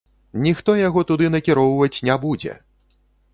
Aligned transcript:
Ніхто 0.45 0.73
яго 0.87 1.03
туды 1.11 1.29
накіроўваць 1.35 1.93
не 2.09 2.17
будзе! 2.25 2.57